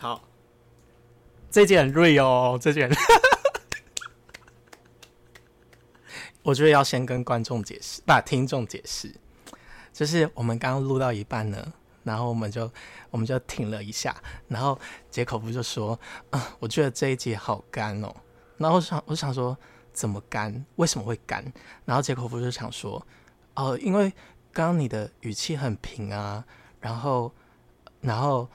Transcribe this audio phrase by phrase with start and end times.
[0.00, 0.22] 好，
[1.50, 2.90] 这件很锐哦，这件。
[6.42, 9.14] 我觉得要先跟观众解释，不，听众解释，
[9.92, 11.70] 就是我们刚刚录到一半呢，
[12.02, 12.72] 然后我们就
[13.10, 14.16] 我们就停了一下，
[14.48, 16.00] 然后杰口夫就说
[16.32, 18.16] ：“啊，我觉得这一集好干哦。”
[18.56, 19.54] 然后我想，我想说
[19.92, 20.64] 怎么干？
[20.76, 21.44] 为什么会干？
[21.84, 23.06] 然后杰口夫就想说
[23.54, 24.10] ：“哦，因为
[24.50, 26.42] 刚刚你的语气很平啊，
[26.80, 27.30] 然后，
[28.00, 28.48] 然后，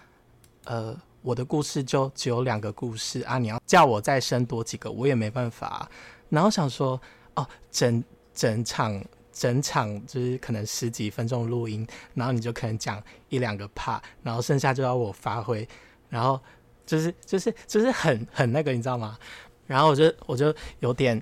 [0.64, 5.90] 呃，我的故事就只有两个故事啊，你要叫我再生多几个，我也没办法。”
[6.30, 7.02] 然后想说。
[7.38, 8.02] 哦，整
[8.34, 15.68] 整场整场就是可能十几分钟录音，然后你就可能讲一两个 part，然后剩下就要我发挥，
[16.08, 16.40] 然后
[16.86, 19.20] 就是就是就是很很那个，你知道吗？
[19.68, 21.22] 然后我就我就有点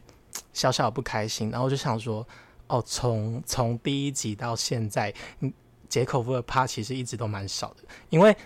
[0.54, 2.23] 小小不开心，然后就想说，
[2.67, 5.52] 哦，从从第一集到现在，嗯，
[5.90, 8.38] 解口夫的 part 其实一直都蛮少的，因为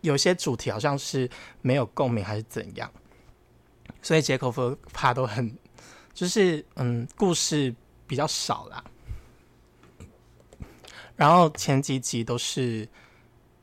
[0.00, 1.28] 有些主题好像是
[1.62, 2.90] 没有共鸣还是怎样，
[4.02, 5.56] 所以解口夫怕都很。
[6.12, 7.74] 就是嗯，故事
[8.06, 8.84] 比较少啦。
[11.16, 12.86] 然后前几集都是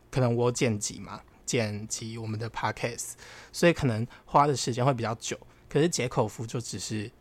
[0.09, 3.11] 可能我剪辑嘛，剪辑我们的 podcast，
[3.51, 5.37] 所以可能花的时间会比较久。
[5.69, 7.11] 可是解口服就只是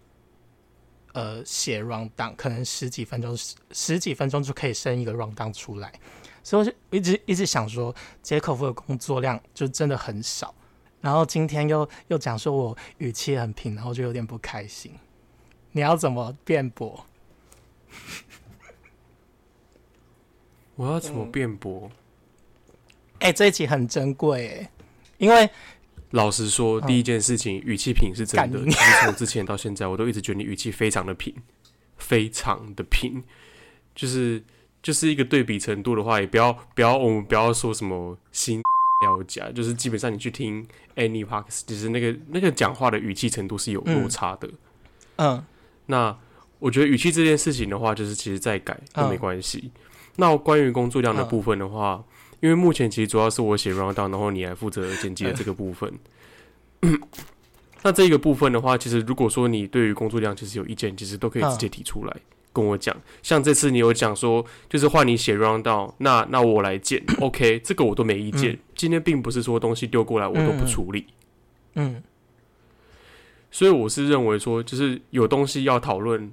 [1.13, 5.93] 呃写 round down，可能十几分钟十十几分钟就可以生一个 round down 出来。
[6.47, 10.55] 所以我就一直一直想说，接口服的工作量就真的很少。
[11.01, 14.93] 然后今天又又讲说我语气很平，然后就有点不开心。
[15.73, 17.05] 你要怎么辩驳？
[20.77, 21.91] 我要怎么辩驳？
[23.19, 24.71] 哎，这一集很珍贵哎，
[25.19, 25.51] 因为
[26.11, 28.61] 老实说，第一件事情语气平是真的。
[29.03, 31.35] 从之前到现在，我都一直觉得你语气非常的平，
[31.97, 33.25] 非常的平，
[33.97, 34.45] 就是
[34.87, 38.63] 就是一个对比程度的话，也不要不要我们不要说什么新
[39.05, 44.49] 了解，就是基本上你去听 Any Parks，就是那个那个讲话的语气程度是有落差的，
[45.17, 45.45] 嗯。
[45.87, 46.17] 那
[46.61, 49.73] 我觉得语气这件事情的话，就是其实再改都没关系。
[50.15, 52.05] 那关于工作量的部分的话，
[52.39, 55.93] 因为目前其实主要是我写 round down，然后你来负责剪辑的这个部分。
[57.83, 62.17] 那这个部分的话，其实如果说你对于工作量其实有意见，其实都可以直接提出来
[62.57, 62.97] 跟我讲。
[63.23, 68.59] 像这次你有讲说，就是换你写 round down，那那我来建， OK，这个我都没意见。
[68.75, 71.07] 今天并不是说东西丢过来我都不处理，
[71.75, 72.03] 嗯。
[73.49, 76.31] 所以我是认为说，就是有东西要讨论，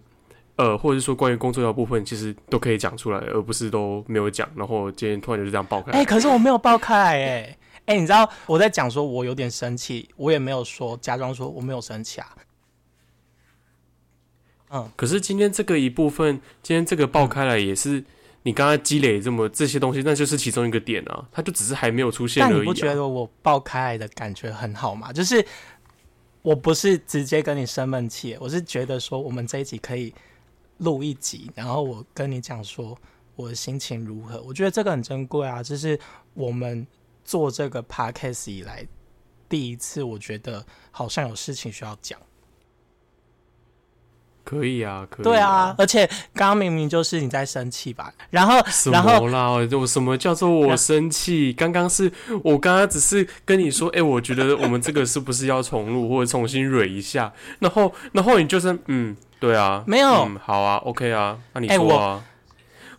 [0.58, 4.50] 呃，或者是说关于工作的部分，其实都可以讲出来，而不是都没有讲。
[4.56, 5.92] 然后今天突然就这样爆开。
[5.92, 12.28] 哎，可是我没有爆开，哎，哎，你知道我在讲说，我有点生气，我也没有说假装说我没有生气啊。
[14.74, 18.04] 嗯，可是今天这个一部分，今天这个爆开来也是
[18.42, 22.60] 你刚刚积累这么这些东西，那就是其中一个点啊，它就只是还没有出现而已。
[22.60, 25.14] 你不觉得我爆开来的感觉很好吗？
[25.14, 25.46] 就是。
[26.44, 30.14] 我不是直接跟你生闷气，我是觉得说我们这一集可以
[30.80, 32.98] 录一集，然后我跟你讲说
[33.38, 34.42] 我的心情如何。
[34.42, 35.98] 我觉得这个很珍贵啊，就是
[36.34, 36.86] 我们
[37.24, 38.86] 做这个 podcast 以来
[39.48, 42.20] 第一次，我觉得好像有事情需要讲。
[44.44, 45.24] 可以啊，可以。
[45.24, 48.12] 对啊，而且刚刚明明就是你在生气吧？
[48.30, 48.56] 然后
[48.92, 49.50] 然后啦？
[49.50, 51.54] 我什么叫做我生气？
[51.54, 52.12] 刚刚是
[52.44, 57.32] 我刚刚只是跟你说，哎，我觉得我们这个是不是要重录或者重新蕊一下？
[57.60, 62.24] 然后，然后你就是嗯，对啊，没有，嗯好啊，OK 啊，那你说啊。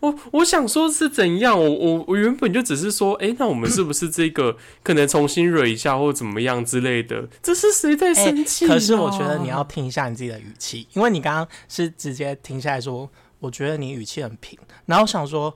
[0.04, 1.59] 我我想说是怎样？
[1.59, 7.26] 我我我原本就只是说，哎，那我们是不是这个可能重新蕊一下，或怎么样之类的？
[7.42, 8.66] 这是谁在生气？
[8.66, 14.59] 可是我觉得你要听一下你自己的语气，因为你刚刚是直接停下来说，我觉得你语气很平。
[14.87, 15.54] 然后想说，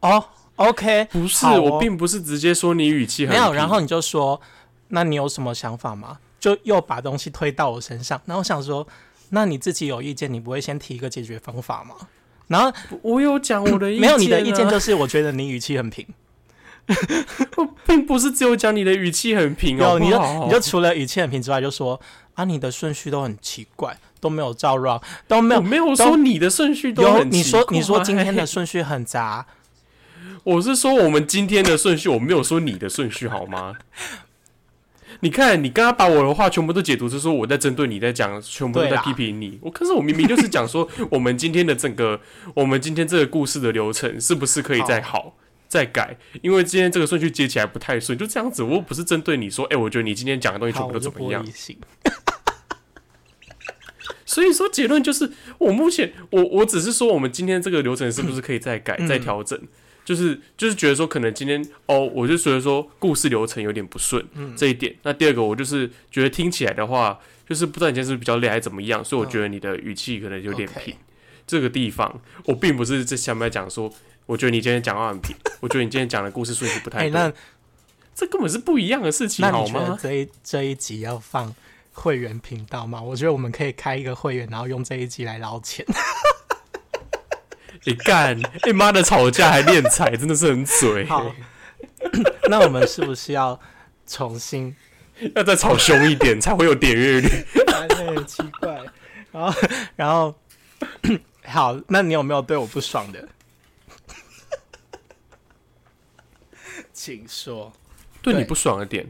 [0.00, 0.24] 哦
[0.56, 4.40] ，OK，不是，我并不是直接说你语气很没有，然后你就说，
[4.88, 6.18] 那你有什么想法吗？
[6.38, 8.20] 就又把东西推到我身上。
[8.26, 8.86] 那我想说，
[9.30, 11.94] 那你自己有意见，你不会先提一个解决方法吗？
[12.48, 16.06] 然后我有讲我的意见，没有你的意见，就是我觉得你语气很平。
[17.56, 22.00] 我并不是只有讲你的语气很平哦，你就你就除了语气很平之外，就说
[22.34, 29.44] 啊，你的顺序都很奇怪，都没有照 run，都没有没有说你的顺序都很你说你说今天的顺序很杂，
[30.44, 33.74] 我是说我们今天的顺序，我没有说你的顺序好吗？
[35.20, 39.58] 你看，你刚刚把我的话全部都解读是说我在针对你，在讲，全部都在批评你。
[39.62, 42.20] 我可是我明明就是讲说， 我们今天的整个，
[42.54, 45.36] 我们今天这个故事的流程是不是可以再好、
[45.68, 46.18] 再改？
[46.42, 48.62] 因为今天这个顺序接起来不太顺，就这样子。
[48.62, 51.44] 我不是针对你说，哎，我觉得你今天讲的东西全部都怎么样？
[54.24, 59.58] 所以说结论就是，我目前我我只是说，我们今天这个流程是不是可以再改、再调整？
[60.06, 64.94] 就是就是觉得说，可能今天哦，我就觉得说故事流程有点不顺，嗯这一点。
[65.02, 70.94] 那第二个，我就是觉得听起来的话，就是不知道你今天是不是比较累还是怎么样，所以我觉得你的语气可能有点平。
[71.44, 73.92] 这个地方，我并不是在下面讲说，
[74.26, 77.32] 我觉得你今天讲话很平，我觉得你今天讲的故事顺序不太 那
[78.14, 79.98] 这根本是不一样的事情，好吗？
[80.00, 81.54] 这一这一集要放
[81.92, 83.02] 会员频道吗？
[83.02, 85.84] 我觉得我们可以开一个会员，然后用这一集来捞钱。
[87.86, 91.06] 你干，你妈的，吵架还练财，真的是很嘴。
[91.06, 91.32] 好，
[92.50, 93.58] 那我们是不是要
[94.04, 94.74] 重新？
[95.36, 97.28] 要再吵凶一点，才会有点阅率。
[97.94, 98.76] 很奇怪。
[99.30, 99.60] 然后，
[99.94, 100.34] 然后，
[101.44, 103.28] 好，那你有没有对我不爽的？
[106.92, 107.72] 请说。
[108.20, 109.06] 对对你不爽的点，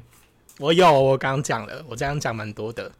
[0.58, 2.92] 我有，我刚刚讲了，我这样讲蛮多的。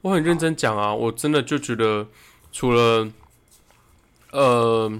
[0.00, 2.08] 我很认真讲啊，我真的就觉得，
[2.50, 3.08] 除了，
[4.34, 4.92] 呃，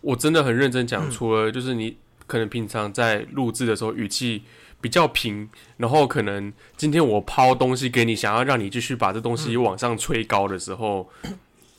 [0.00, 1.96] 我真的很认真讲，除了就是你
[2.28, 4.44] 可能平常在录制的时候语气
[4.80, 11.10] 比较平，然后可能今天我抛东西给你，想要让你继续把这东西往上吹高的时候，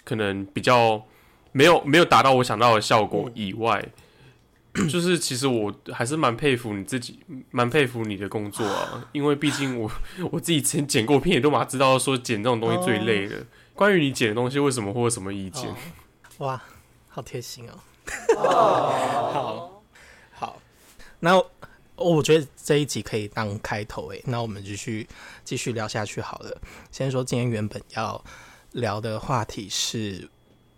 [0.03, 1.05] 可能比较
[1.53, 3.89] 没有没有达到我想到的效果以外。
[4.89, 7.19] 就是其实我还是蛮佩服你自己，
[7.51, 9.91] 蛮佩服你的工作啊， 因为毕竟我
[10.31, 13.45] 我自己之前剪过片，也都嘛知道说剪这种东西最累的。
[13.73, 15.69] 关于你剪的东西，为什么会有什么意见？
[15.69, 15.75] 哦，
[16.41, 16.59] 哇，
[17.07, 17.77] 好贴心哦。
[19.31, 19.83] 好，
[20.33, 20.59] 好，
[21.19, 21.39] 那
[21.95, 25.07] 我觉得这一集可以当开头诶，那我们继续
[25.43, 26.59] 继续聊下去好了。
[26.91, 28.23] 先说今天原本要
[28.71, 30.27] 聊的话题是，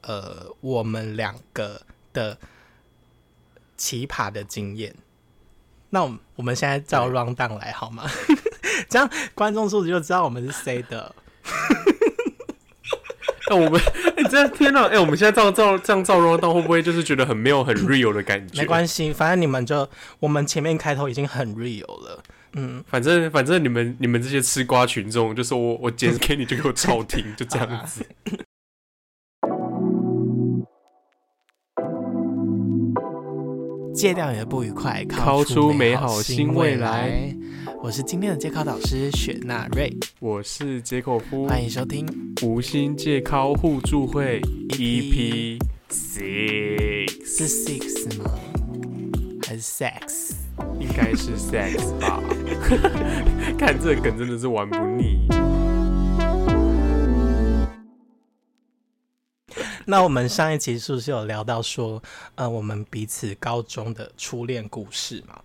[0.01, 1.81] 呃，我们两个
[2.11, 2.37] 的
[3.77, 4.93] 奇葩的经验。
[5.91, 8.03] 那我们我们现在照对 round down 来好吗？
[8.89, 11.15] 这样观众数就知道我们是谁的。
[13.49, 14.02] 那、我们哎、
[14.33, 14.87] 这样天哪！
[14.87, 18.61] 哎、我们现在照照这样照 round 到，会不会就是觉得很没有很 real 的感觉？
[18.61, 19.87] 没关系，反正你们就
[20.19, 22.23] 我们前面开头已经很 real 了。
[22.53, 28.03] 嗯，反正反正你们你们这些吃瓜群众，就是我我剪给你就给我照听，就这样子。
[33.93, 37.35] 戒掉你的不愉快，烤出美美好新新未来来。
[37.81, 42.07] 我是今天的戒考导师雪纳瑞，我是杰口夫，欢迎收听。
[42.41, 45.59] 无心戒靠互助会 EP EP
[45.91, 48.31] Six，是 six 吗？
[49.45, 50.33] 还是 sex？
[50.79, 52.21] 应该是 Sex 吧？
[53.57, 55.27] 看这个梗真的是玩不腻。
[59.87, 62.01] 那我们上一集是不是有聊到说，
[62.35, 65.41] 呃，我们彼此高中的初恋故事嘛？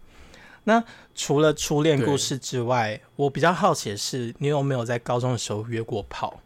[0.64, 0.82] 那
[1.14, 6.40] 除了初恋故事之外，我比较好奇的是，你有没有在高中的时候约过炮？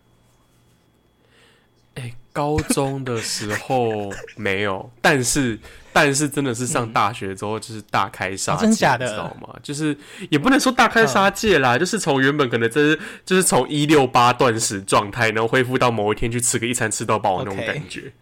[1.94, 5.58] 哎、高中的时候 没有，但是
[5.92, 9.04] 但是真的是上大学之后就是大开杀戒，哦真的假的？
[9.04, 9.54] 你知道吗？
[9.62, 9.96] 就是
[10.30, 18.12] 也不能说大开杀戒啦，就是从原本可能真是就是从一六八断食状态，然后恢复到某一天去吃个一餐吃到饱那种感觉。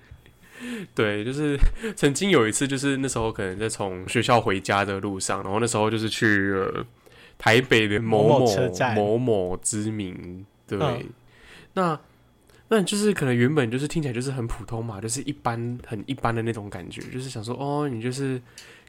[0.95, 1.57] 对，就是
[1.97, 6.85] 曾经有一次，就是那时候可能在从学校回家的路上，然后那时候就是去、呃、
[7.39, 8.47] 台北的某某
[8.95, 11.05] 某某知名，对，嗯。
[11.73, 11.99] 那
[12.73, 18.41] 那就是可能原本就是听起来就是很普通嘛，就是一般很一般的那种感觉，就是想说哦，你就是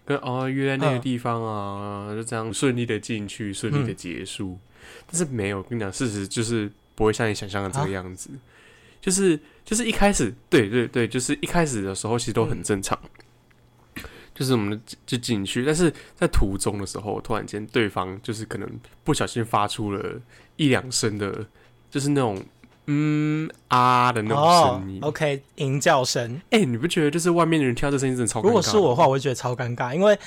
[0.05, 4.59] 跟哦约在那个嗯地方啊，就这样顺利的进去，顺利的结束。
[5.07, 8.29] 但是没有，我跟你讲，事实就是不会像你想象的这个样子，
[9.01, 12.97] 就是就是一开始，对对对，就是一开始的时候其实都很正常。
[14.33, 18.69] 就是我们就就进去，但是在途中的时候，突然间对方就是可能
[19.03, 20.19] 不小心发出了
[20.55, 21.45] 一两声的，
[21.89, 22.41] 就是那种
[22.88, 25.00] 嗯啊的那种声音。
[25.01, 26.41] 哦 OK，吟叫声。
[26.50, 28.47] 哎、你不觉得就是外面的人听到这声音真的超尴尬？
[28.47, 30.17] 如果是我的话，我会觉得超尴尬，因为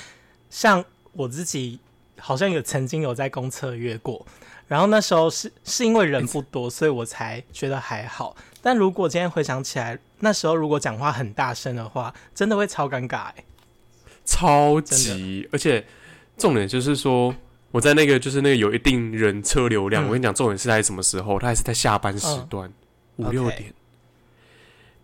[0.49, 0.83] 像
[1.13, 1.79] 我自己
[2.19, 4.25] 好像有曾经有在公厕约过，
[4.67, 8.35] 然后那时候是是因为人不多，所以我才觉得还好。
[8.61, 13.45] 但如果今天回想起来，那时候如果讲话很大声的话，真的会超尴尬、欸。
[14.25, 15.85] 超级，而且
[16.35, 17.35] 重点就是说，
[17.75, 21.37] 我在那个就是那个有一定人车流量，嗯我跟你讲，重点是在什么时候？
[21.37, 22.71] 他还是在下班时段，
[23.17, 23.73] 五六点。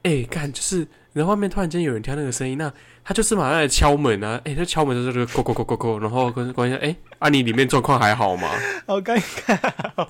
[0.03, 2.71] 哎、看，就是然后外面突然间有人听到那个声音，那
[3.03, 4.39] 他就是马上来敲门啊！
[4.45, 8.49] 哎、他敲门的时候就扣扣扣扣扣，然后跟关一下，哎、啊，你里面状况还好吗？
[8.87, 10.07] 好尴尬、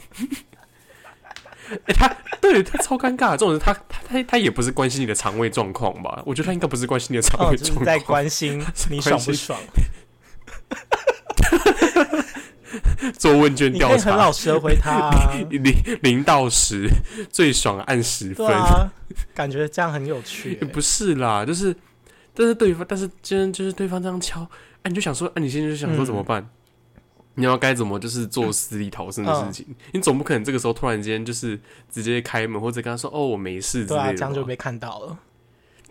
[1.87, 6.21] 哎、他对他超尴尬，这种人他他他他也不是关心你的肠胃状况吧？
[6.27, 9.59] 我觉得他应该不是关心你的肠哦，胃状况，就是在关心你爽不爽。
[13.17, 16.87] 做问卷调查，老实的回他、啊， 零零到十，
[17.29, 18.47] 最爽按十分。
[19.33, 20.65] 感觉这样很有趣、欸。
[20.67, 21.75] 不是啦，就是
[22.33, 24.41] 但是对方，但是今天就是对方这样敲，
[24.83, 26.49] 哎、你就想说，哎、你现在就想说怎么办？
[27.35, 29.65] 你要该怎么就是做死里逃生的事情？
[29.93, 31.59] 你总不可能这个时候突然间就是
[31.89, 34.13] 直接开门，或者跟他说哦我没事之类的吧。
[34.13, 35.17] 这样就被看到了。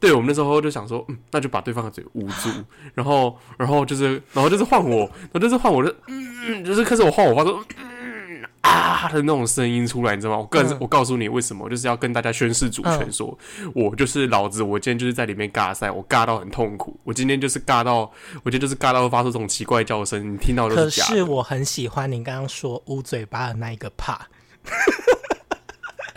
[0.00, 2.48] 对，我们那时候就想说，嗯，那就把对方的嘴捂住，
[2.94, 10.38] 然后，然后就是，然后就是换我，然后就是换我的，嗯，就是开始我换我发出，嗯啊的那种声音出来，你知道吗？
[10.38, 13.36] 我个人，嗯我告诉你为什么，就是要跟大家宣誓主权说，
[13.74, 18.10] 我就是老子，我今天就是在里面尬赛，我尬到很痛苦，我今天就是尬到，
[18.42, 21.14] 我今天就是尬到会发出这种奇怪叫声，你听到都是假的。
[21.16, 24.26] 是我很喜欢你刚刚说捂嘴巴的那一个怕，啊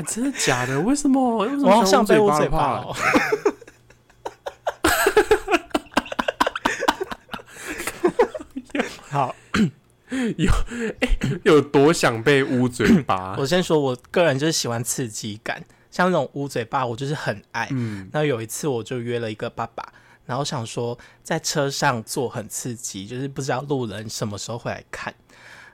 [0.07, 0.79] 真的假的？
[0.81, 1.37] 为什么？
[1.37, 2.85] 为什么像被捂嘴巴
[8.71, 9.35] 嘴巴哦。
[9.35, 9.35] 好，
[11.43, 13.35] 有多想被捂嘴巴？
[13.39, 17.67] 我先说，我个人就是喜欢刺激感，像那种捂嘴巴，我就是很爱。
[17.71, 19.93] 嗯，那有一次我就约了一个爸爸，
[20.25, 25.13] 然后想说在车上坐很刺激，就是不知道路人什么时候会来看，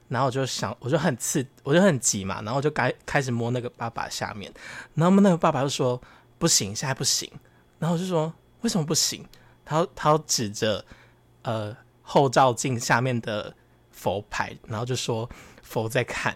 [0.09, 4.51] 然后我就想，我就很刺，我就很急嘛，然后就开开始摸那个爸爸下面，
[4.95, 6.01] 然后那个爸爸就说
[6.37, 7.31] 不行，现在不行，
[7.77, 9.25] 然后我就说为什么不行？
[9.65, 10.83] 他他指着
[11.43, 13.53] 呃后照镜下面的
[13.91, 15.29] 佛牌，然后就说
[15.61, 16.35] 佛在看，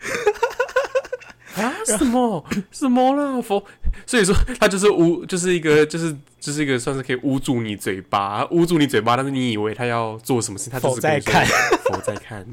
[1.54, 1.72] 啊？
[1.86, 3.40] 什么什么啦？
[3.40, 3.64] 佛，
[4.06, 11.46] 所以说他就是捂，就是一个，就是就是一个算是可以捂住你嘴巴，捂住你嘴巴，但是你以为他要做什么事，他就是佛在看，
[11.84, 12.46] 佛在看。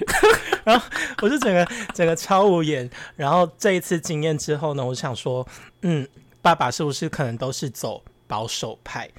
[0.64, 0.86] 然后
[1.22, 2.88] 我就整个整个超无言。
[3.16, 5.46] 然后这一次经验之后呢，我想说，
[5.82, 6.06] 嗯，
[6.40, 9.10] 爸爸是不是可能都是走保守派？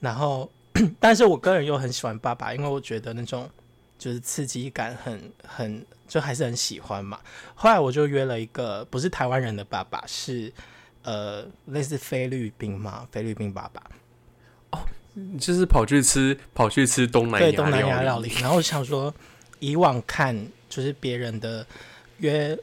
[0.00, 0.50] 然后，
[0.98, 3.48] 但是我个人又很喜欢爸爸，因为我觉得那种
[3.98, 7.20] 就是刺激感很很，就还是很喜欢嘛。
[7.54, 10.50] 后来我就约了一个不是台湾人的爸爸，是
[11.02, 13.82] 呃类似菲律宾嘛，菲律宾爸爸。
[14.70, 14.80] 哦
[15.38, 18.40] 就是跑去吃，跑去吃东南亚对东南亚料理理。
[18.40, 19.14] 然后我想说，
[19.60, 20.34] 以往看
[20.68, 21.64] 就是别人的
[22.18, 22.58] 约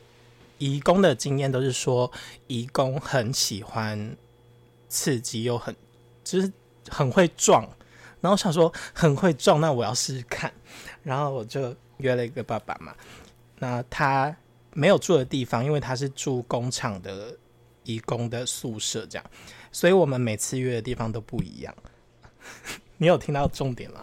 [0.58, 2.12] 义工的经验，都是说
[2.48, 4.18] 义工很喜欢
[4.90, 5.74] 刺激，又很
[6.32, 6.52] 就是
[6.90, 7.64] 很会撞。
[8.22, 10.52] 然后我想说很会撞，那我要试试看。
[11.04, 12.96] 然后我就约了一个爸爸嘛，
[13.60, 14.36] 那他
[14.74, 17.36] 没有住的地方，因为他是住工厂的
[17.84, 19.26] 义工的宿舍这样，
[19.72, 21.76] 所以我们每次约的地方都不一样。
[22.98, 24.02] 你有听到重点吗？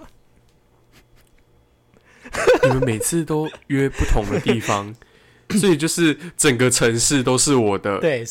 [2.64, 4.94] 你们每次都约不同的地方，
[5.50, 8.00] 所以就是整个城市都是我的。
[8.00, 8.24] 对，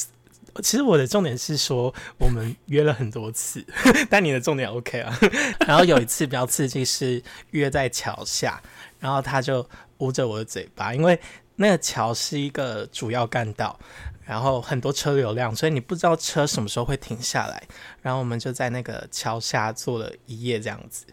[0.61, 3.65] 其实我的重点是说，我们约了很多次，
[4.09, 5.19] 但你的重点 OK 啊。
[5.67, 7.21] 然后有一次比较刺激是
[7.51, 8.61] 约在桥下，
[8.99, 9.67] 然后他就
[9.99, 11.19] 捂着我的嘴巴，因为
[11.55, 13.79] 那个桥是一个主要干道，
[14.23, 17.63] 然后很多车流量，所以你不知道车什么时候会停下来。
[18.01, 21.05] 然后我们就在那个桥下坐了一夜这样子，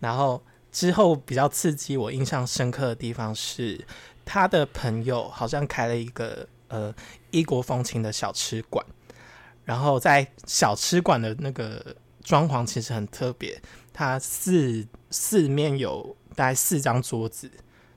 [0.00, 3.84] 然后之后比较刺激我印象深刻的地方是，
[4.24, 6.94] 他的朋友好像开了一个呃
[7.30, 8.84] 异国风情的小吃馆，
[9.64, 13.60] 然后在小吃馆的那个装潢其实很特别，
[13.92, 17.50] 它四四面有大概四张桌子，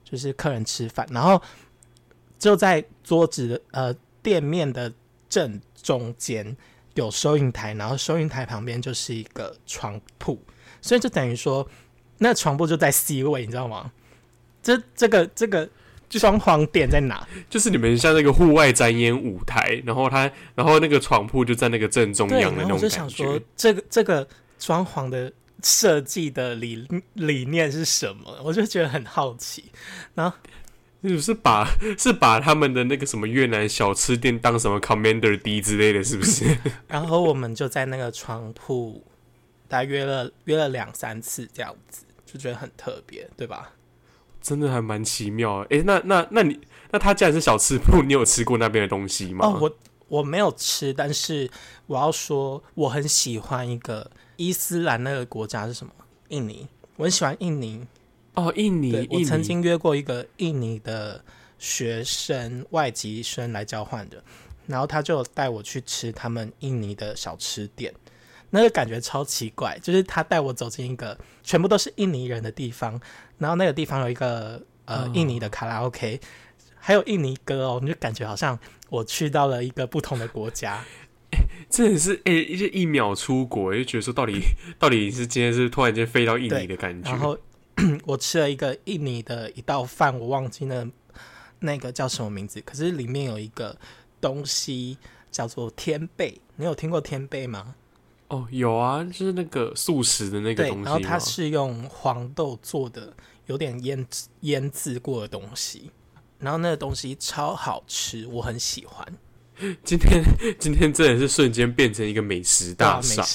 [0.03, 1.41] 就是客人吃饭，然后
[2.37, 4.91] 就在桌子的呃店面的
[5.27, 6.55] 正中间
[6.95, 10.39] 有收银台，然后收银台旁边就是一个床铺，
[10.81, 11.67] 所以就等于说
[12.17, 13.91] 那床铺就在 C 位，你知道吗？
[14.61, 15.69] 这这个这个
[16.09, 17.27] 装潢点在哪？
[17.49, 28.39] 就是你们像那个户外展演舞台，然后他，然后那个床铺就在那个正中，央的那然后我就想说。，这个这个装潢的设计的理理念是什么？
[28.43, 29.65] 我就觉得很好奇。
[30.15, 30.35] 然后
[31.19, 31.65] 是把
[31.97, 36.57] 是把他们的那个什么越南小吃店当什么 Commander D 之类的，是不是？
[36.89, 39.01] 然后我们就在那个床铺，
[39.67, 43.71] 大概约了约了两三次这样子，就觉得很特别，对吧？
[44.41, 45.75] 真的还蛮奇妙的。
[45.75, 46.59] 诶，那那那你
[46.91, 49.45] 那他既然是小吃铺， 你有吃过那边的东西吗？
[49.45, 49.77] 哦，我
[50.07, 51.49] 我没有吃，但是
[51.87, 55.91] 我要说，我很喜欢一个伊斯兰那个国家是什么？
[56.29, 57.85] 印尼，我很喜欢印尼。
[58.35, 61.21] 哦，印尼，我曾经约过一个印尼的
[61.57, 64.23] 学生，外籍生来交换的，
[64.65, 67.93] 然后他就带我去吃他们印尼的小吃店，
[68.51, 73.01] 那个感觉超奇怪，就是他带我走进一个全部都是印尼人的地方，
[73.39, 76.19] 然后那个地方有一个呃哦印尼的卡拉 OK，
[76.77, 78.57] 还有印尼歌哦，你就感觉好像
[78.89, 80.83] 我去到了一个不同的国家。
[81.69, 84.39] 真的是诶，就一秒出国，就觉得说到底
[84.79, 87.09] 到底是今天是突然间飞到印尼的感觉。
[87.09, 87.37] 然后
[88.05, 90.87] 我吃了一个印尼的一道饭，我忘记了
[91.59, 93.77] 那个叫什么名字，可是里面有一个
[94.19, 94.97] 东西
[95.29, 97.75] 叫做天贝，你有听过天贝吗？
[98.29, 103.13] 哦，有啊，就是那个素食的那个对，东西然后它是用黄豆做的，
[103.47, 105.91] 有点腌制腌制过的东西，
[106.39, 109.05] 然后那个东西超好吃，我很喜欢。
[109.83, 110.23] 今天
[110.57, 113.25] 今天真的是瞬间变成一个美食大赏、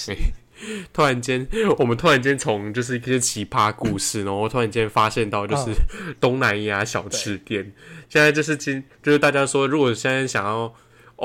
[0.93, 1.47] 突然间，
[1.79, 5.75] 我们突然间从就是一些奇葩故事，然后突然间发现到就是
[6.21, 7.75] 东南亚小吃店。
[8.09, 10.73] 现在就是今就是大家说，如果现在想要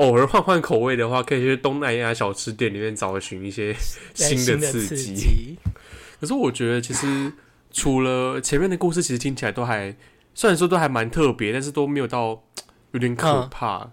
[0.00, 3.74] 偶尔换换口味的话，可以去东南亚小吃店里面找寻一些
[4.14, 5.58] 新的刺刺激。
[6.18, 7.30] 可是我觉得，其实
[7.70, 9.94] 除了前面的故事，其实听起来都还
[10.34, 12.42] 虽然说都还蛮特别，但是都没有到
[12.92, 13.90] 有点可嗯怕。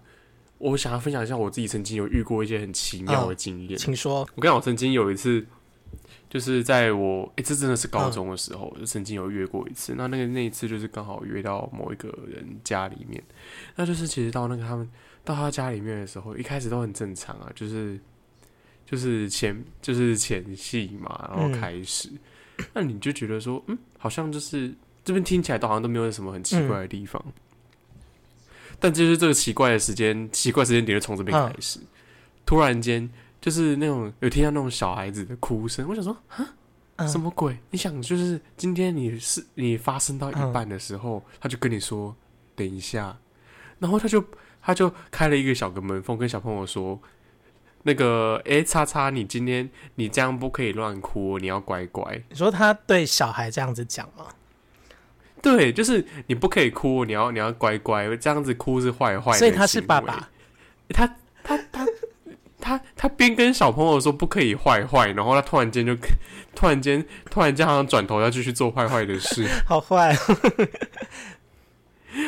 [0.60, 3.78] 我想要分享一下我自己曾经有遇过一些很奇妙的嗯经验。
[3.78, 4.28] 请说。
[4.36, 5.46] 我跟我曾经有一次，
[6.30, 9.94] 就是在我诶、这真的是高中的时候，就曾经有约过一次。
[9.96, 13.22] 那那个那一次就是刚好约到某一个人家里面，
[13.76, 14.90] 那就是其实到那个他们
[15.28, 18.00] 到他家里面的时候，一开始都很正常啊，就是
[18.86, 21.60] 就是前就是前戏嘛，然后嗯。
[21.60, 22.10] 开始，
[22.74, 27.24] 那你就觉得说，嗯，好像就是这边听起来都好像都没有什么很奇怪的地方。
[28.80, 31.80] 但就是这个奇怪的时间，奇怪时间点就从这边嗯开始，
[32.46, 33.10] 突然间
[33.42, 36.48] 就是那种有听到那种小孩子的哭声，我想说啊，
[36.98, 37.58] 嗯什么鬼？
[37.72, 42.16] 你想就是今天你是你发生到一半的时候，他就跟你说
[42.56, 43.18] 等一下，
[43.80, 44.24] 然后他就
[44.68, 47.00] 他就开了一个小个门缝，跟小朋友说。
[47.84, 52.22] 那个，诶，叉叉，你今天你这样不可以乱哭哦，你要乖乖。
[52.28, 54.26] 你说他对小孩这样子讲吗？
[55.42, 59.38] 对，就是你不可以哭，你要你要乖乖，这样子哭是坏坏的。
[59.38, 60.28] 所以他是爸爸。
[60.90, 61.08] 他
[61.42, 61.88] 他他
[62.60, 65.96] 他他边跟小朋友说不可以坏坏，然后他突然间就
[66.54, 70.14] 突然间突然间好像转头要继续做坏坏的事， 好坏，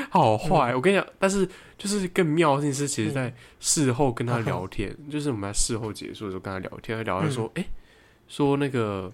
[0.12, 0.76] 好坏。
[0.76, 1.48] 我跟你讲，但是
[1.78, 7.66] 就是更妙的事情是，其实在事后跟他聊天，就是我们在事后结束的时候跟他聊天，他聊到说，哎、
[8.28, 9.12] 说那个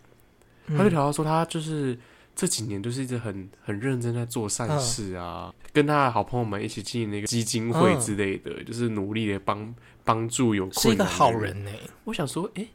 [0.70, 1.98] 他就聊到说他就是。
[2.38, 11.72] 这几年都是一直很很认真在做善事啊，跟他的好朋友们一起经营那个基金会之类的，就是努力的帮帮助有是一个好人呢、
[12.04, 12.68] 我想说，哎、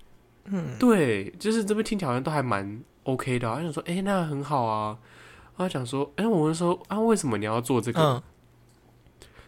[0.47, 3.57] 嗯，对，就是这边听起来好像都还蛮 OK 的、啊。
[3.57, 4.97] 他想说，哎、那很好啊。
[5.65, 8.01] 他讲说，哎、我们说啊，为什么你要做这个？
[8.01, 8.23] 嗯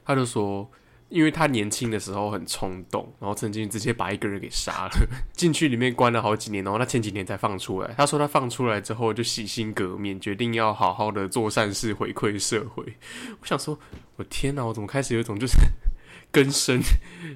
[0.04, 0.68] 他就说，
[1.10, 4.90] 因为他年轻的时候很冲动，然后曾经直接把一个人给杀了，
[5.32, 7.94] 进去里面关了好几年，然后他前几年才放出来。
[7.96, 12.82] 他说他放出来之后就洗心革面，决定要好好的做善事回馈社会。
[13.40, 13.78] 我想说，
[14.16, 15.54] 我天哪，我怎么开始有一种就是
[16.32, 16.80] 更深，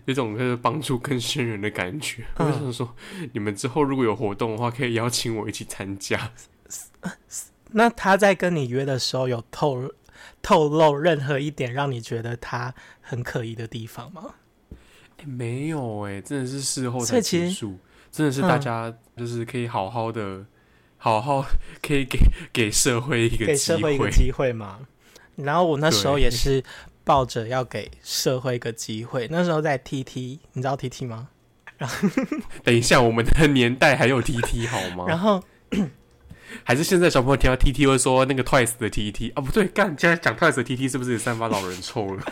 [0.07, 2.27] 有一种就是帮助更深人的感觉。
[2.39, 2.97] 我就想说，
[3.33, 6.33] 你们之后如果有活动的话，可以邀请我一起参加。
[7.73, 9.93] 那他在跟你约的时候有透
[10.43, 14.35] 透露任何一点让你觉得他很可疑的地方吗？
[15.19, 17.79] 欸没有哎、真的是事后才所以其实结束，
[18.13, 20.45] 真的是大家就是可以好好的、
[20.99, 21.45] 好好
[21.83, 22.19] 可以给
[22.53, 23.79] 给社会一个给机会。
[23.79, 24.81] 社会一个机会嘛。
[25.37, 26.63] 然后我那时候也是
[27.05, 31.29] 抱着要给社会一个机会， 那时候在 TT，你知道 TT 吗？
[31.79, 32.09] 然后
[32.63, 35.05] 等一下，我们的年代还有 TT 好吗？
[35.09, 35.43] 然后
[36.65, 39.41] 还是现在小朋友听到 TT 会说那个 Twice 的 TT 啊？
[39.41, 42.23] 不对，干，现在讲 Twice 的 TT 是不是也散发老人臭了？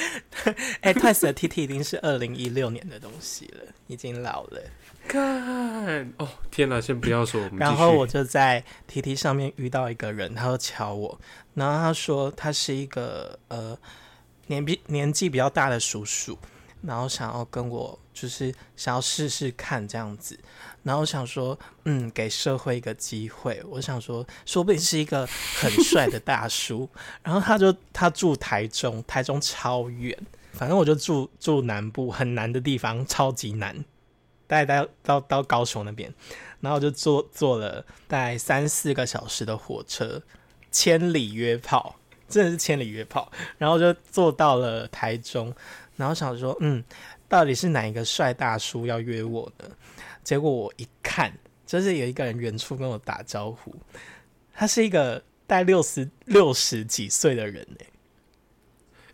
[0.80, 4.60] 哎、t w i c e 的 TT 已经是二零一六年的东西了，已经老了。
[5.08, 6.80] 看哦，天哪！
[6.80, 11.20] 先不要说，我们然后我就在 TT 上面遇到一个人，他就瞧我，
[11.54, 13.76] 然后他说他是一个呃
[14.46, 16.38] 年比年纪比较大的叔叔，
[16.82, 20.38] 然后想要跟我就是想要试试看这样子，
[20.82, 25.26] 然后想说嗯给社会一个机会，我想说说不定是一个
[25.60, 26.88] 很帅的大叔，
[27.22, 30.14] 然后他就他住台中，台中超远，
[30.52, 33.84] 反正我就住住南部很难的地方，超级难。
[34.46, 36.12] 大概到到到高雄那边，
[36.58, 40.20] 然后就坐坐了大概三四个小时的火车，
[40.72, 41.94] 千里约炮，
[42.28, 43.30] 真的是千里约炮。
[43.58, 45.54] 然后就坐到了台中，
[45.94, 46.82] 然后想说，嗯，
[47.30, 49.64] 到底是哪一个帅大叔要约我呢？
[50.24, 51.32] 结果我一看，
[51.64, 53.72] 就是有一个人远处跟我打招呼，
[54.52, 57.86] 他是一个带六十六十几岁的人欸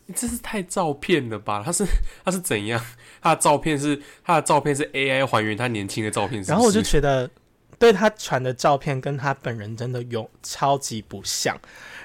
[0.07, 1.63] 你这是太照片了吧？
[1.63, 1.85] 他是
[2.25, 2.83] 他是怎样？
[3.21, 7.31] 他的照片是他的照片是 AI 还原他年轻的照片是是然后我就觉得，
[7.79, 11.55] 对他传的照片跟他本人真的有超级不像。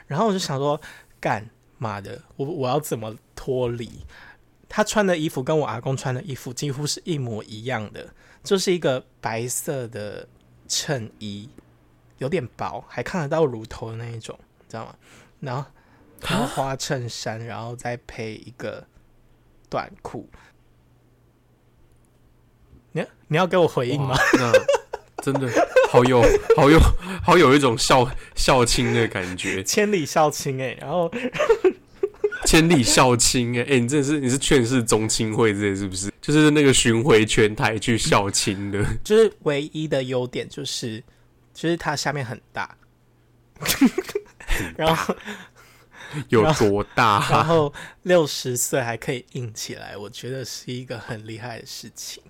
[0.08, 0.82] 然后我就想说，
[1.21, 3.89] 干嘛的，我我要怎么脱离？
[4.73, 8.07] 他穿的衣服跟我阿公穿的衣服几乎是一模一样的，
[8.41, 10.25] 就是一个白色的
[10.65, 11.49] 衬衣，
[12.19, 14.95] 有点薄，还看得到乳头的那一种，你知道吗？
[15.41, 15.65] 然后
[16.21, 18.88] 然后花衬衫，然后再配一个
[19.69, 20.29] 短裤。
[22.93, 24.15] 你你要给我回应吗？
[24.36, 24.53] 那
[25.21, 25.49] 真的
[25.91, 26.21] 好有
[26.55, 26.79] 好有
[27.21, 31.12] 好有一种孝孝亲的感觉， 千里孝亲哎、然后
[32.45, 36.12] 千里孝亲哎、欸你真的是你是劝世宗亲会这些是不是？
[36.21, 41.04] 就是那个巡回全台去孝亲的， 就是唯一的优点就是，
[41.54, 42.77] 就是它下面很大，
[44.77, 45.15] 然后
[46.30, 47.73] 有多大、然后
[48.04, 52.21] 六十岁还可以硬起来，我觉得是一个很厉害的事情。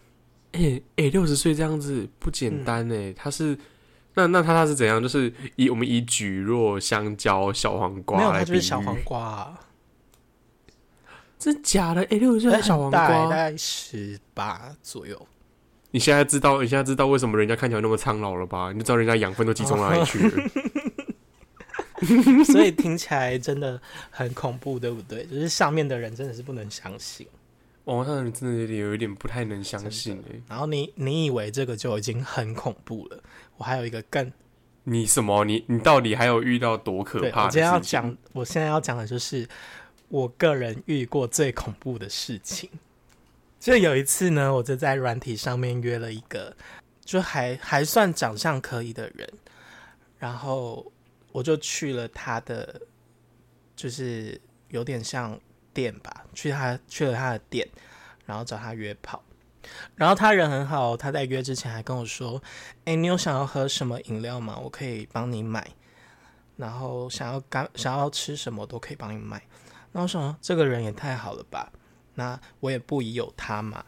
[0.54, 3.58] 哎哎，六十岁这样子不简单哎、他是
[4.14, 5.02] 那那他他是怎样？
[5.02, 9.60] 就是以我们以蒟蒻、香蕉、小黄瓜没有，来它就是比喻小黄瓜、啊，
[11.42, 12.02] 真假的？
[12.04, 13.30] 哎、六十岁还小黄瓜大？
[13.30, 15.20] 概十八左右。
[15.90, 18.72] 你现在知道你现在知道为什么人家看起来那么苍老了吧？
[18.72, 20.50] 你就知道人家养分都集中哪里去了。
[22.46, 25.26] 所以听起来真的很恐怖，对不对？
[25.26, 27.28] 就是上面的人真的是不能相信。
[27.86, 33.20] 网上的人真的有点有一点不太能相信哎、然后你你以为这个就已经很恐怖了，
[33.58, 34.32] 我还有一个更
[34.84, 35.44] 你什么？
[35.46, 37.92] 你你到底还有遇到多可怕我今天要事情？
[37.92, 39.48] 讲，我现在要讲的就是
[40.12, 42.70] 我个人遇过最恐怖的事情。
[43.62, 46.54] 就有一次呢，我就在软体上面约了一个，
[47.06, 49.32] 就还还算长相可以的人，
[50.20, 50.92] 然后
[51.32, 52.82] 我就去了他的，
[53.74, 55.40] 就是有点像
[55.74, 57.66] 店吧，去他去了他的店，
[58.26, 59.24] 然后找他约炮。
[59.96, 62.42] 然后他人很好，他在约之前还跟我说
[62.84, 64.58] ：“哎，你有想要喝什么饮料吗？
[64.58, 65.66] 我可以帮你买。
[66.58, 69.42] 然后想要干想要吃什么都可以帮你买。”
[69.92, 71.72] 然后我想这个人也太好了吧，
[72.16, 73.86] 那我也不疑有他嘛。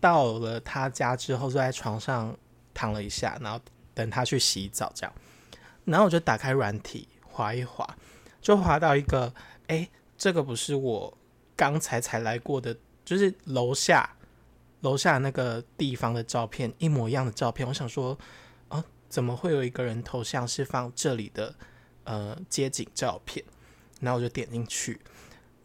[0.00, 2.36] 到了他家之后，就在床上
[2.72, 3.60] 躺了一下，然后
[3.94, 5.12] 等他去洗澡这样。
[5.84, 7.96] 然后我就打开软体滑一滑，
[8.40, 9.34] 就滑到一个，
[9.66, 11.18] 哎，这个不是我
[11.56, 14.08] 刚才才来过的，就是楼下
[14.82, 17.66] 楼下那个地方的照片，一模一样的照片。
[17.66, 18.16] 我想说，
[18.68, 21.54] 啊，怎么会有一个人头像是放这里的
[22.04, 23.44] 呃街景照片？
[24.00, 25.00] 然后我就点进去，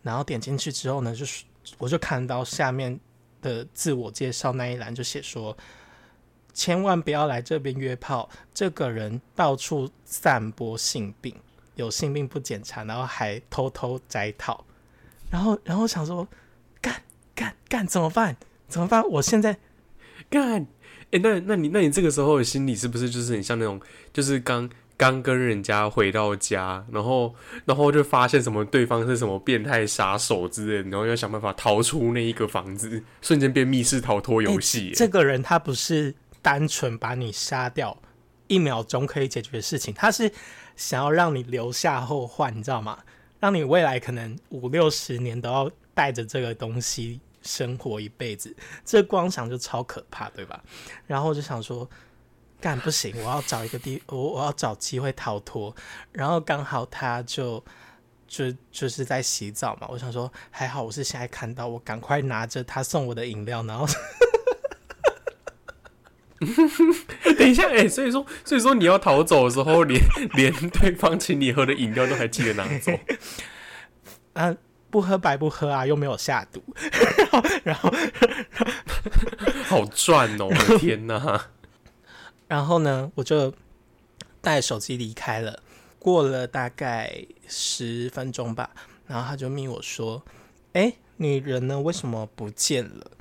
[0.03, 1.43] 然后点进去之后呢，就是
[1.79, 2.99] 我就看到下面
[3.41, 5.57] 的自我介绍那一栏就写说，
[6.53, 11.33] 千万不要来这边约炮，这个人到处散播性病，
[11.75, 14.63] 有性病不检查，然后还偷偷摘套，
[15.31, 16.27] 然后然后想说，
[16.81, 17.01] 干
[17.33, 18.35] 干干怎么办？
[18.67, 19.01] 怎么办？
[19.07, 19.57] 我现在
[20.29, 20.67] 干，
[21.11, 23.79] 哎、那那你那你这个时候的心里是不是就是很像那种，
[24.11, 27.33] 就是刚刚跟人家回到家，然后
[27.65, 37.97] 然后就发现什么对方是什么变态杀手之类的，然后要想办法逃出那一个房子，瞬间变密室逃脱游戏、这个人他不是单纯把你杀掉，
[38.47, 40.31] 一秒钟可以解决的事情，他是
[40.75, 42.99] 想要让你留下后患，你知道吗？
[43.39, 50.63] 让你未来可能五六十年都要带着这个东西生活一辈子，这光想就超可怕，对吧？
[51.07, 51.89] 然后我就想说，
[52.63, 55.75] 干不行，我要找一个地， 我我要找机会逃脱。
[56.13, 57.61] 然后刚好他就
[58.25, 63.85] 就就是在洗澡嘛，我想说还好我是现在看到，我赶快拿着他送我的饮料，然后
[67.37, 70.01] 等一下，哎、所以说所以说你要逃走的时候，连
[70.35, 72.93] 连对方请你喝的饮料都还记得拿走，
[74.33, 74.55] 啊，
[74.89, 76.63] 不喝白不喝啊，又没有下毒。
[77.11, 77.91] 然后然后，
[79.65, 80.45] 好赚哦！
[80.45, 81.47] 我的天哪，
[82.47, 83.53] 然后呢，我就
[84.41, 85.61] 带手机离开了。
[85.99, 88.69] 过了大概十分钟吧，
[89.07, 90.21] 然后他就密我说
[90.73, 91.79] ：“哎，你人呢？
[91.79, 93.11] 为什么不见了？”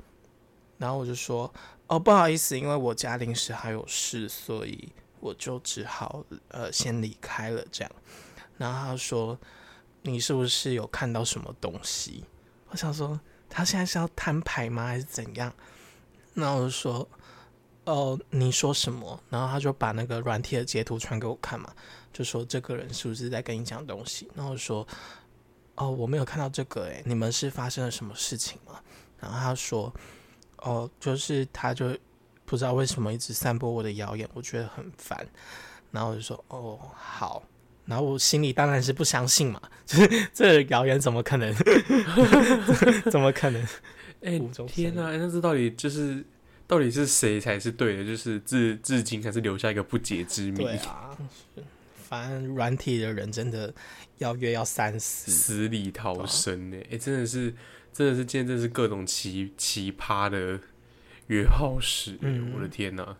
[0.77, 1.53] 然后我就说
[1.87, 4.89] ：“哦，不好意思，因为我家临时还有事，所以
[5.21, 7.91] 我就只好呃先离开了。”这样，
[8.57, 9.39] 然后他说
[10.03, 12.25] ：“你是不是有看到什么东西？”
[12.71, 13.17] 我想说，
[13.49, 15.53] 他现在是要摊牌吗，还是怎样？
[16.33, 17.07] 那我就说
[17.85, 21.73] ：“哦，你说什么？”然后他就把那个软体的截图传给我看嘛，
[22.11, 24.29] 就说这个人是不是在跟你讲东西？
[24.35, 24.87] 然后我说
[25.75, 28.79] ：“哦，我没有看到这个，诶，你们是发生了什么事情吗？”
[29.19, 29.93] 然后他说
[30.57, 31.97] ：“哦，就是他就
[32.45, 35.27] 不知道为什么一直散播我的谣言，我觉得很烦。”
[35.91, 37.43] 然后我就说：“哦，好。”
[37.85, 41.53] 然后我心里当然是不相信嘛，就 是这个谣言怎么可能？
[43.11, 43.61] 怎么可能？
[44.23, 46.25] 哎、天哪、那这到底就是
[46.73, 48.03] 到底是谁才是对的？
[48.03, 50.63] 就是至至今还是留下一个不解之谜。
[50.63, 51.15] 对啊，
[52.09, 53.71] 反正软体的人真的
[54.17, 55.31] 要约要三思。
[55.31, 57.53] 死里逃生呢、哎、真的是，
[57.93, 60.59] 真的是，今天真的是各种奇奇葩的
[61.27, 63.15] 约炮史、欸嗯我的天哪、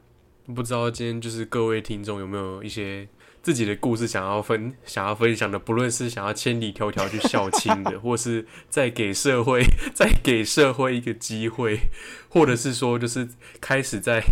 [0.47, 3.07] 不知道今天就是各位听众有没有一些
[3.43, 9.61] 自己的故事想要分想要分享的，不论是想要千里迢迢去孝亲的， 或是再给社会
[9.93, 11.77] 再给社会一个机会，
[12.29, 13.27] 或者是说就是
[13.59, 14.23] 开始在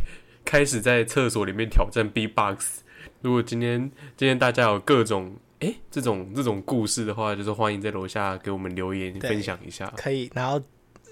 [0.45, 2.79] 开始在厕所里面挑战 B-box。
[3.21, 9.91] 如果今天今天大家有各种哎这种这种故事的话，就是欢迎在楼下给我们留言分享一下。
[9.97, 10.31] 可以。
[10.33, 10.59] 然后，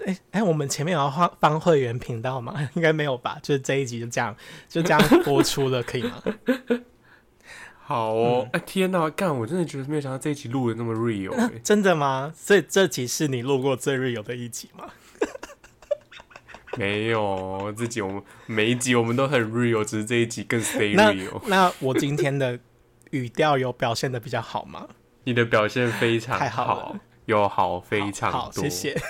[0.05, 2.55] 哎哎，我们前面有要放放会员频道吗？
[2.75, 3.37] 应该没有吧？
[3.43, 4.33] 就是这一集就这样
[4.69, 6.23] 就这样播出了，可以吗？
[7.89, 9.35] 好哦，天哪，干！
[9.35, 12.31] 我真的觉得没有想到这一集录的那么 real， 哎真的吗？
[12.37, 14.85] 所以这集是你录过最 real 的一集吗？
[16.77, 21.41] 没有，这集我们每一集我们都很 real，只是这一集更 stay real。
[21.47, 22.59] 那我今天的
[23.09, 24.87] 语调有表现的比较好吗？
[25.23, 28.63] 你的表现非常太好了有好非常好，多。
[28.63, 29.01] 谢谢。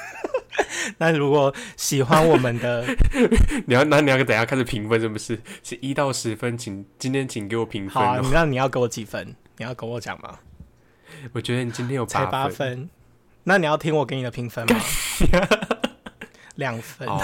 [0.97, 2.85] 那如果喜欢我们的，
[3.65, 5.39] 你要那你要等下开始评分是不是？
[5.63, 9.35] 是一到十分，请今天请给我评分好那你要给我几分？
[9.57, 10.39] 你要跟我讲吗？
[11.33, 12.55] 我觉得你今天有才八分。
[12.55, 12.89] 分，
[13.43, 14.79] 那你要听我给你的评分吗？
[16.55, 17.07] 两分。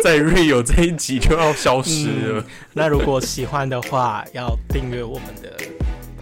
[0.00, 2.44] 在 real 这一集就要消失了。
[2.72, 5.56] 那如果喜欢的话，要订阅我们的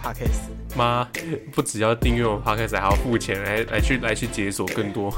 [0.01, 0.56] podcast。
[0.77, 1.07] 妈，
[1.51, 5.11] 不只要订阅我们 podcast，还要付钱来来去来去解锁更多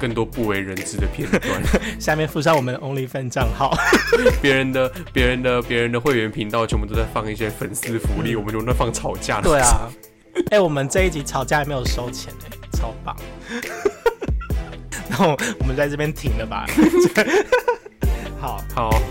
[0.00, 1.62] 更多不为人知的片段。
[2.00, 3.76] 下面附上我们的 OnlyFans 账号。
[4.40, 9.50] 别人的别人的别人的会员频道全部都在放一些粉丝福利，我们就在放吵架的。
[9.50, 9.90] 对，啊，
[10.52, 13.16] 哎、我们这一集吵架也没有收钱哎、超棒。
[15.10, 16.64] 然后我们在这边停了吧。
[18.40, 19.02] 好，好。